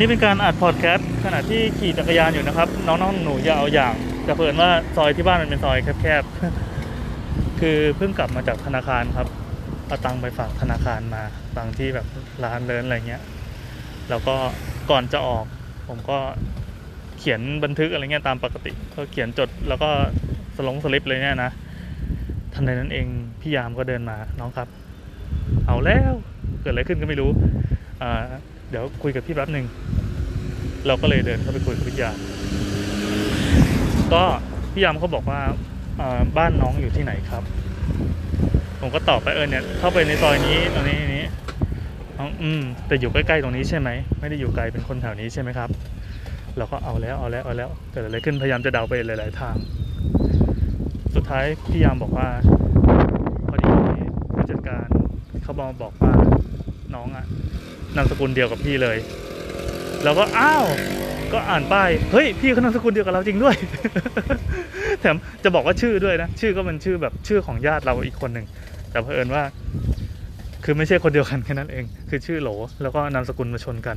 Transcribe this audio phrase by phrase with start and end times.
[0.00, 3.94] นี่เป็นการอัดพอดแคสต์ขณะที่ขี่จักรยานอยู่นะครับ น้องๆหนูอย่าเอาอย่าง
[4.24, 9.28] แต่เพิ่นว่าซอยที่บ้านมันเป็นซอยแคบๆ คือเพิ่งกลับมาจากธนาคารครับ
[9.86, 11.22] เอาตังค์ไปฝากธนาคารมา
[11.56, 12.06] ตังค์ที่แบบ
[12.44, 13.22] ร้านเลินอะไรเงี้ย
[14.10, 14.36] แล้วก็
[14.90, 15.44] ก่อนจะออก
[15.88, 16.18] ผมก็
[17.18, 19.88] เขียนบันทึกอะไรเงี้ยตามปกติ ก็เขียนจดแล้วก็
[20.56, 21.50] สลงสลิปเลยเนี่ยนะ
[22.54, 23.06] ทันใดนั้นเอง
[23.40, 24.68] พี่ยามก็เดินมาน้องครับ
[25.66, 26.12] เอาแล้ว
[26.60, 27.30] เกิดอะไรขึ้นก็ไม่รู้
[28.02, 28.30] อ่า
[28.70, 29.66] เดี๋ยวคุยกับพี่แป๊บหนึ่ง
[30.86, 32.16] เราก็เลยเดินเข้าไปคุยกับพี่ยาม
[34.12, 34.22] ก็
[34.72, 35.40] พี่ยามเขาบอกว่า
[36.36, 37.42] บ้านน้องอยู่ที่ไหนครับ
[38.80, 41.26] ผมก็ตอบไปเออเนี่ยเข้าไปในซอยนี้ตรงนี้นี้
[42.18, 43.88] น้องอืมแต่อยู่ใกล้ๆตรงนี้ใช่ไหม
[44.20, 45.70] ไม่ได้อยู่ไกลเป็นคนแถวนี้ใช่ไหมครับ
[46.56, 49.56] เราก็เอาแล้วเอาแล้วเอาแล้วเกิดอะไรขึ้นพยายามจะเดาไปหลายๆทาง
[51.14, 52.28] สุดท้ายพี่ยามบอกว่า
[53.48, 53.70] พอดี
[54.34, 54.88] ผู้จัดการ
[55.42, 56.12] เขาบอกบอกว่า
[57.96, 58.96] นามสกุลเดียวกับพี่เลย
[60.04, 60.64] เราก็อ้าว
[61.32, 63.54] ก็อ่านป้ายเฮ้ยพี่เขานามสกุลเดียวกับเราจริงด้วย
[65.00, 68.46] แถมจะบอกว่าชื่อด้วยนะ ชื่อก็เป็นชื่อแบบชื่อของญาติเราอีกคนหนึ่ง
[68.90, 69.42] แต่เผอิญว่า
[70.64, 72.50] คือไม่ใช่คนเดียวกันแค่นั้นเอง คือชื่อโหล
[72.82, 73.96] แล้วก็นามสกุลมาชนกัน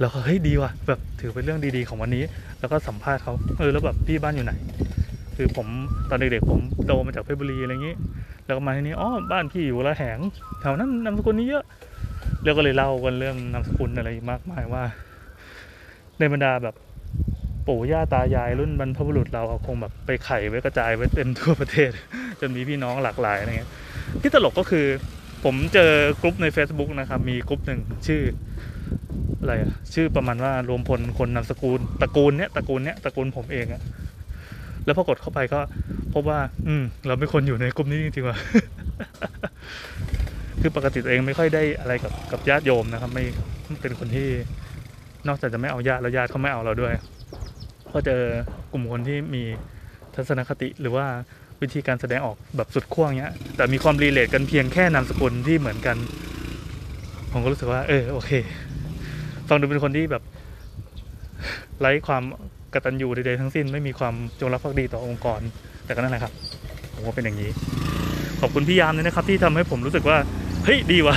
[0.00, 2.24] แล้วก็เฮ้ยดีว่ะแบบถือเป็นเรื่องดีๆของวันนี้
[2.60, 4.52] แล้วก็สัมภาษณ์เขาเออแล้วแบบพี่บ้านอยู่ไหน
[5.36, 5.66] คือผม
[6.10, 7.94] ตอนเด็กๆผมโตมาจากเพชรบุรีอะไรอย่างนี้
[8.46, 10.18] แล้วก็มาที่นี่อ๋อบ้านพี่อยู่ละแหง
[10.60, 11.64] แถวนั้นนามสกุลนี้เยอะ
[12.44, 14.82] แล้วก็เลยเล่ากันเรื่องนามสกุลอะไรมากมายว่า
[16.18, 16.74] ในบรรดาแบบ
[17.66, 21.90] ปู่ย่าตายายรุ่นบรรพบุรุษเราอะคงแบบไปไข่ไว้กระจายไว้เต็มทั่วประเทศ
[22.40, 23.70] จนมีพี่น้องหลากหลายอะไรเงี้ย
[24.20, 24.86] ที่ตลกก็คือ
[25.44, 25.90] ผมเจอ
[26.22, 28.22] กลุ่มใน Facebook นะครับ มีกลุ่มหนึ่งชื่อ
[29.40, 29.52] อะไร
[29.94, 33.82] ชื่อประมาณว่ารวมพลคนนามสกุลตระกูลเนี้ยตระกูลเนี้ยตระกูลผมเองอะ
[34.84, 35.60] แล้วพอกดเข้าไปก็
[36.14, 38.38] พบว่า อืม เราไม่ควรอยู่ในกลุ่มนี้จริงๆว่ะ
[40.60, 43.24] คือปกติตัวเองไม่ค่อยได้อะไรกับกับญาติโยมนะครับ ไม่
[43.80, 44.28] เป็นคนที่
[45.28, 46.92] นอกจากจะไม่เอาญาติแล้วญาติเขาไม่เอาเราด้วย
[47.92, 48.20] ก็เจอ
[48.72, 49.42] กลุ่มคนที่มี
[50.14, 51.06] ทัศนคติหรือว่า
[51.62, 55.96] วิธีการแสดงออกแบบสุดขั้วเงี้ย แต่มีความรีเลทกันเพียงแค่นามสกุลที่เหมือนกัน
[57.32, 58.30] ผมก็รู้สึกว่า เออโอเค
[59.48, 60.22] ฟังดูเป็นคนที่แบบ
[61.80, 62.22] ไร้ความ
[62.74, 65.40] กตัญญูใดๆทั้งสิ้น ไม่มีความจงรักภักดีต่อองค์กร
[65.84, 66.32] แต่ก็นั่นแหละครับ
[66.94, 67.50] ผมว่าเป็นอย่างนี้
[68.40, 70.16] ขอบคุณพี่ยามด้วยนะครับ ที่ทำให้ผมรู้สึกว่า
[70.68, 71.16] เฮ้ยดีว่ะ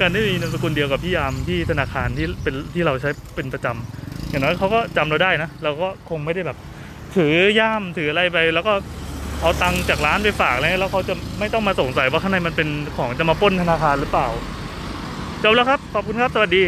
[0.00, 6.56] การได้มีนามสกุลเดียวกับพี่ยามที่ธนาคารที่เป็นที่เราใช้เป็นประจำอย่างน้อยเขาก็จำเราได้นะ เราก็คงไม่ได้แบบ
[7.16, 8.72] ถือย่ามถืออะไรไป แล้วก็
[9.40, 14.28] เอาตังค์จากร้านไปฝากอะไรแล้วเขาจะไม่ต้องมาสงสัยว่าข้างในมันเป็นของจะมาป้นธนาคารหรือเปล่า
[15.42, 16.62] จบแล้วครับ ขอบคุณครับ สวัสดี